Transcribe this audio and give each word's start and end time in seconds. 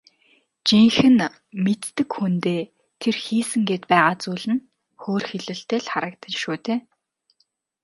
Жинхэнэ 0.67 1.27
мэддэг 1.63 2.09
хүндээ 2.15 2.61
тэр 3.01 3.15
хийсэн 3.25 3.61
гээд 3.69 3.83
байгаа 3.91 4.15
зүйл 4.23 4.45
нь 4.53 4.65
хөөрхийлөлтэй 5.01 5.79
л 5.83 5.89
харагдана 5.91 6.37
шүү 6.41 6.55
дээ. 6.65 6.79